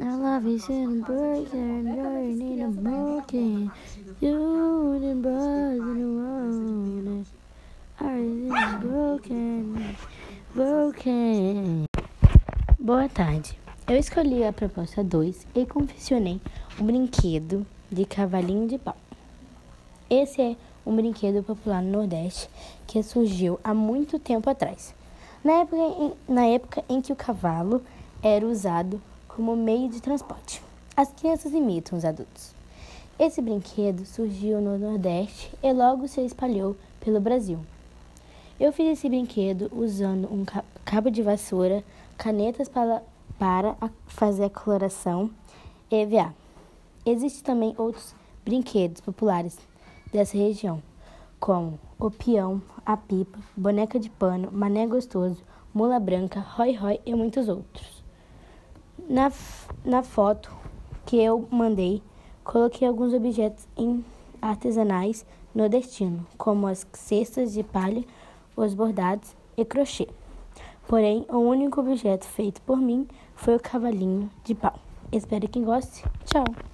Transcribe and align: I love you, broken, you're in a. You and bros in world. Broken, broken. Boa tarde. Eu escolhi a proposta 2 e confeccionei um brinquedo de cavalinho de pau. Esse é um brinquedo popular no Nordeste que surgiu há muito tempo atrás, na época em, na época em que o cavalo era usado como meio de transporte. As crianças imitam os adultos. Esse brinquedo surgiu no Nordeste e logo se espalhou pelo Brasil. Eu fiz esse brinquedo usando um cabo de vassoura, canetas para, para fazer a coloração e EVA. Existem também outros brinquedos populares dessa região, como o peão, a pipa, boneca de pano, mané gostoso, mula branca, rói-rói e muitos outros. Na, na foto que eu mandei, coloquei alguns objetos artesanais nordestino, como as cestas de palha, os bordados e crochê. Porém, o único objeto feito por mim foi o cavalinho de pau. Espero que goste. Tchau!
I 0.00 0.14
love 0.16 0.46
you, 0.46 1.02
broken, 1.04 1.94
you're 1.94 2.18
in 2.18 2.62
a. 2.62 2.70
You 4.20 4.92
and 5.02 5.22
bros 5.22 5.78
in 5.78 6.16
world. 6.16 7.26
Broken, 8.80 9.96
broken. 10.54 11.84
Boa 12.78 13.08
tarde. 13.08 13.58
Eu 13.86 13.96
escolhi 13.96 14.44
a 14.44 14.52
proposta 14.52 15.04
2 15.04 15.46
e 15.54 15.66
confeccionei 15.66 16.40
um 16.80 16.86
brinquedo 16.86 17.66
de 17.90 18.04
cavalinho 18.04 18.66
de 18.66 18.78
pau. 18.78 18.96
Esse 20.08 20.40
é 20.40 20.56
um 20.86 20.96
brinquedo 20.96 21.42
popular 21.42 21.82
no 21.82 21.92
Nordeste 21.92 22.48
que 22.86 23.02
surgiu 23.02 23.60
há 23.62 23.74
muito 23.74 24.18
tempo 24.18 24.50
atrás, 24.50 24.94
na 25.42 25.60
época 25.60 25.76
em, 25.76 26.12
na 26.28 26.46
época 26.46 26.84
em 26.88 27.00
que 27.00 27.12
o 27.12 27.16
cavalo 27.16 27.82
era 28.22 28.46
usado 28.46 29.00
como 29.34 29.56
meio 29.56 29.88
de 29.88 30.00
transporte. 30.00 30.62
As 30.96 31.12
crianças 31.12 31.52
imitam 31.52 31.98
os 31.98 32.04
adultos. 32.04 32.54
Esse 33.18 33.42
brinquedo 33.42 34.04
surgiu 34.06 34.60
no 34.60 34.78
Nordeste 34.78 35.50
e 35.62 35.72
logo 35.72 36.06
se 36.06 36.20
espalhou 36.20 36.76
pelo 37.00 37.20
Brasil. 37.20 37.58
Eu 38.58 38.72
fiz 38.72 38.98
esse 38.98 39.08
brinquedo 39.08 39.68
usando 39.72 40.32
um 40.32 40.44
cabo 40.84 41.10
de 41.10 41.22
vassoura, 41.22 41.82
canetas 42.16 42.68
para, 42.68 43.02
para 43.36 43.76
fazer 44.06 44.44
a 44.44 44.50
coloração 44.50 45.30
e 45.90 45.96
EVA. 45.96 46.32
Existem 47.04 47.42
também 47.42 47.74
outros 47.76 48.14
brinquedos 48.44 49.00
populares 49.00 49.58
dessa 50.12 50.36
região, 50.36 50.80
como 51.40 51.78
o 51.98 52.10
peão, 52.10 52.62
a 52.86 52.96
pipa, 52.96 53.38
boneca 53.56 53.98
de 53.98 54.10
pano, 54.10 54.50
mané 54.52 54.86
gostoso, 54.86 55.42
mula 55.74 55.98
branca, 55.98 56.38
rói-rói 56.38 57.00
e 57.04 57.14
muitos 57.14 57.48
outros. 57.48 58.03
Na, 59.08 59.30
na 59.84 60.02
foto 60.02 60.50
que 61.04 61.22
eu 61.22 61.46
mandei, 61.50 62.02
coloquei 62.42 62.88
alguns 62.88 63.12
objetos 63.12 63.68
artesanais 64.40 65.26
nordestino, 65.54 66.26
como 66.38 66.66
as 66.66 66.86
cestas 66.92 67.52
de 67.52 67.62
palha, 67.62 68.02
os 68.56 68.74
bordados 68.74 69.36
e 69.56 69.64
crochê. 69.64 70.08
Porém, 70.88 71.24
o 71.28 71.36
único 71.36 71.80
objeto 71.80 72.26
feito 72.26 72.60
por 72.62 72.78
mim 72.78 73.06
foi 73.34 73.56
o 73.56 73.60
cavalinho 73.60 74.30
de 74.42 74.54
pau. 74.54 74.78
Espero 75.12 75.48
que 75.48 75.60
goste. 75.60 76.02
Tchau! 76.24 76.73